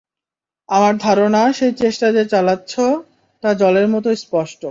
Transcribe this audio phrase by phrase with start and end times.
[0.69, 2.85] আমার ধারণা সেই চেষ্টা যে চালাচ্ছো,
[3.43, 4.59] তা জলের মতো স্পষ্ট।